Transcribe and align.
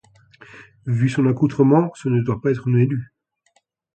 Vu 0.87 1.09
son 1.09 1.27
accoutrement, 1.27 1.91
ce 1.93 2.09
ne 2.09 2.23
doit 2.23 2.41
pas 2.41 2.49
être 2.49 2.67
une 2.67 2.79
élue. 2.79 3.13